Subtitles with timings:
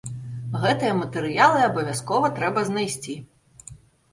[0.61, 3.13] Гэтыя матэрыялы абавязкова трэба знайсці.